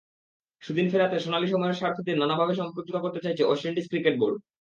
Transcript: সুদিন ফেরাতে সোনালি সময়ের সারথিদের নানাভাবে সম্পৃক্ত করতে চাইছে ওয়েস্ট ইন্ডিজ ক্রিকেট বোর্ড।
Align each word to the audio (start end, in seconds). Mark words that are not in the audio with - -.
সুদিন 0.61 0.87
ফেরাতে 0.91 1.17
সোনালি 1.19 1.47
সময়ের 1.47 1.79
সারথিদের 1.81 2.19
নানাভাবে 2.21 2.53
সম্পৃক্ত 2.55 2.95
করতে 3.03 3.19
চাইছে 3.25 3.43
ওয়েস্ট 3.45 3.65
ইন্ডিজ 3.67 3.85
ক্রিকেট 3.89 4.15
বোর্ড। 4.21 4.37